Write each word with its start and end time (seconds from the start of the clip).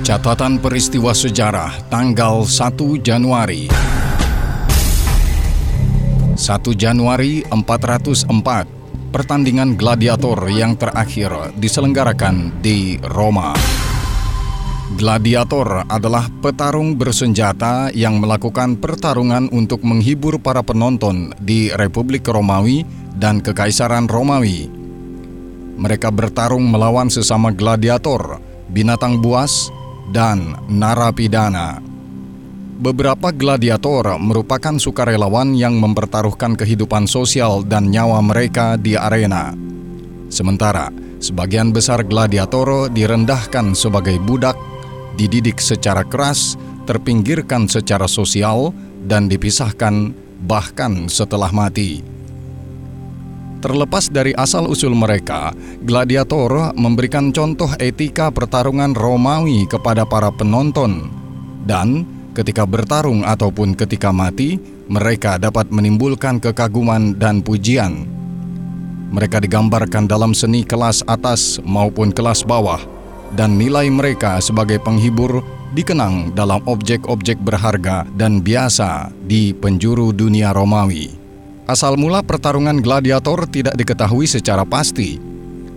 Catatan 0.00 0.56
peristiwa 0.56 1.12
sejarah 1.12 1.76
tanggal 1.92 2.48
1 2.48 3.04
Januari 3.04 3.68
1 3.68 6.40
Januari 6.72 7.44
404 7.44 9.12
Pertandingan 9.12 9.76
gladiator 9.76 10.40
yang 10.48 10.80
terakhir 10.80 11.52
diselenggarakan 11.60 12.64
di 12.64 12.96
Roma. 13.12 13.52
Gladiator 14.96 15.84
adalah 15.90 16.30
petarung 16.40 16.96
bersenjata 16.96 17.92
yang 17.92 18.22
melakukan 18.22 18.80
pertarungan 18.80 19.52
untuk 19.52 19.82
menghibur 19.82 20.38
para 20.40 20.64
penonton 20.64 21.34
di 21.42 21.68
Republik 21.74 22.24
Romawi 22.24 22.86
dan 23.18 23.42
Kekaisaran 23.44 24.08
Romawi. 24.08 24.70
Mereka 25.76 26.08
bertarung 26.14 26.70
melawan 26.70 27.10
sesama 27.10 27.50
gladiator, 27.52 28.38
binatang 28.70 29.18
buas, 29.18 29.74
dan 30.10 30.58
narapidana. 30.66 31.78
Beberapa 32.80 33.28
gladiator 33.30 34.16
merupakan 34.16 34.80
sukarelawan 34.80 35.52
yang 35.52 35.76
mempertaruhkan 35.76 36.56
kehidupan 36.56 37.04
sosial 37.04 37.60
dan 37.60 37.92
nyawa 37.92 38.24
mereka 38.24 38.80
di 38.80 38.96
arena. 38.96 39.52
Sementara 40.32 40.88
sebagian 41.20 41.76
besar 41.76 42.00
gladiator 42.02 42.88
direndahkan 42.88 43.76
sebagai 43.76 44.16
budak, 44.24 44.56
dididik 45.20 45.60
secara 45.60 46.00
keras, 46.08 46.56
terpinggirkan 46.88 47.68
secara 47.68 48.08
sosial, 48.08 48.72
dan 49.04 49.28
dipisahkan 49.28 50.16
bahkan 50.48 51.04
setelah 51.12 51.52
mati. 51.52 52.19
Terlepas 53.60 54.08
dari 54.08 54.32
asal-usul 54.32 54.96
mereka, 54.96 55.52
gladiator 55.84 56.72
memberikan 56.80 57.28
contoh 57.28 57.68
etika 57.76 58.32
pertarungan 58.32 58.96
Romawi 58.96 59.68
kepada 59.68 60.08
para 60.08 60.32
penonton, 60.32 61.12
dan 61.68 62.08
ketika 62.32 62.64
bertarung 62.64 63.20
ataupun 63.20 63.76
ketika 63.76 64.08
mati, 64.16 64.56
mereka 64.88 65.36
dapat 65.36 65.68
menimbulkan 65.68 66.40
kekaguman 66.40 67.20
dan 67.20 67.44
pujian. 67.44 68.08
Mereka 69.12 69.44
digambarkan 69.44 70.08
dalam 70.08 70.32
seni 70.32 70.64
kelas 70.64 71.04
atas 71.04 71.60
maupun 71.60 72.16
kelas 72.16 72.40
bawah, 72.40 72.80
dan 73.36 73.60
nilai 73.60 73.92
mereka 73.92 74.40
sebagai 74.40 74.80
penghibur 74.80 75.44
dikenang 75.76 76.32
dalam 76.32 76.64
objek-objek 76.64 77.36
berharga 77.44 78.08
dan 78.16 78.40
biasa 78.40 79.12
di 79.28 79.52
penjuru 79.52 80.16
dunia 80.16 80.56
Romawi. 80.56 81.29
Asal 81.70 81.94
mula 81.94 82.18
pertarungan 82.26 82.82
gladiator 82.82 83.46
tidak 83.46 83.78
diketahui 83.78 84.26
secara 84.26 84.66
pasti. 84.66 85.22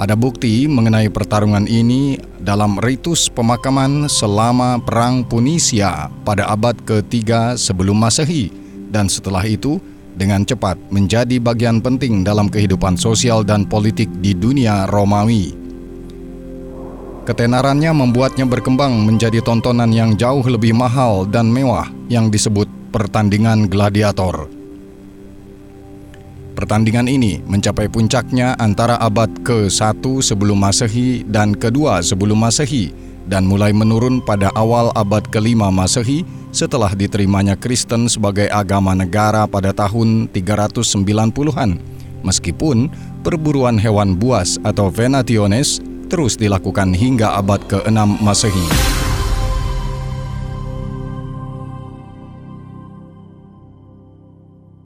Ada 0.00 0.16
bukti 0.16 0.64
mengenai 0.64 1.12
pertarungan 1.12 1.68
ini 1.68 2.16
dalam 2.40 2.80
ritus 2.80 3.28
pemakaman 3.28 4.08
selama 4.08 4.80
Perang 4.80 5.28
Punisia 5.28 6.08
pada 6.24 6.48
abad 6.48 6.72
ke-3 6.88 7.60
sebelum 7.60 8.00
Masehi 8.00 8.48
dan 8.88 9.12
setelah 9.12 9.44
itu 9.44 9.76
dengan 10.16 10.48
cepat 10.48 10.80
menjadi 10.88 11.36
bagian 11.36 11.84
penting 11.84 12.24
dalam 12.24 12.48
kehidupan 12.48 12.96
sosial 12.96 13.44
dan 13.44 13.68
politik 13.68 14.08
di 14.24 14.32
dunia 14.32 14.88
Romawi. 14.88 15.52
Ketenarannya 17.28 17.92
membuatnya 17.92 18.48
berkembang 18.48 19.04
menjadi 19.04 19.44
tontonan 19.44 19.92
yang 19.92 20.16
jauh 20.16 20.48
lebih 20.48 20.72
mahal 20.72 21.28
dan 21.28 21.52
mewah 21.52 21.92
yang 22.08 22.32
disebut 22.32 22.72
pertandingan 22.88 23.68
gladiator. 23.68 24.63
Pertandingan 26.54 27.10
ini 27.10 27.42
mencapai 27.42 27.90
puncaknya 27.90 28.54
antara 28.62 28.94
abad 29.02 29.26
ke-1 29.42 29.98
sebelum 30.22 30.54
Masehi 30.54 31.26
dan 31.26 31.50
ke-2 31.50 31.98
sebelum 32.06 32.38
Masehi 32.38 32.94
dan 33.26 33.42
mulai 33.42 33.74
menurun 33.74 34.22
pada 34.22 34.54
awal 34.54 34.94
abad 34.94 35.26
ke-5 35.34 35.58
Masehi 35.74 36.22
setelah 36.54 36.94
diterimanya 36.94 37.58
Kristen 37.58 38.06
sebagai 38.06 38.46
agama 38.54 38.94
negara 38.94 39.50
pada 39.50 39.74
tahun 39.74 40.30
390-an. 40.30 41.82
Meskipun 42.22 42.86
perburuan 43.26 43.74
hewan 43.74 44.14
buas 44.14 44.54
atau 44.62 44.94
venationes 44.94 45.82
terus 46.06 46.38
dilakukan 46.38 46.94
hingga 46.94 47.34
abad 47.34 47.66
ke-6 47.66 47.98
Masehi. 48.22 49.03